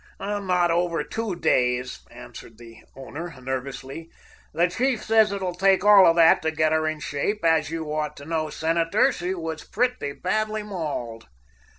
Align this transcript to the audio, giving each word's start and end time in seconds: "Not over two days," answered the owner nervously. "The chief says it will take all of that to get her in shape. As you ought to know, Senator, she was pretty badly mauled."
"Not 0.19 0.71
over 0.71 1.03
two 1.03 1.35
days," 1.35 1.99
answered 2.09 2.57
the 2.57 2.77
owner 2.95 3.39
nervously. 3.39 4.09
"The 4.51 4.67
chief 4.67 5.03
says 5.03 5.31
it 5.31 5.43
will 5.43 5.53
take 5.53 5.83
all 5.85 6.07
of 6.07 6.15
that 6.15 6.41
to 6.41 6.49
get 6.49 6.71
her 6.71 6.87
in 6.87 6.99
shape. 7.01 7.45
As 7.45 7.69
you 7.69 7.85
ought 7.93 8.17
to 8.17 8.25
know, 8.25 8.49
Senator, 8.49 9.11
she 9.11 9.35
was 9.35 9.63
pretty 9.63 10.13
badly 10.13 10.63
mauled." 10.63 11.27